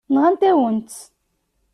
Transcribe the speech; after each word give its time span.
Nɣant-awen-tt. 0.13 1.01